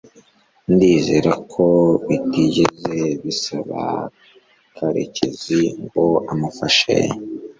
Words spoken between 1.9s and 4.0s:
batigeze basaba